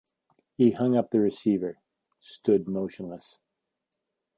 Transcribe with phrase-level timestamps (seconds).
[0.57, 1.77] He hung up the receiver;
[2.19, 3.43] stood motionless.